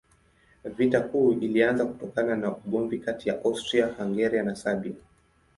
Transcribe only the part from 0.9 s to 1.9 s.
Kuu ilianza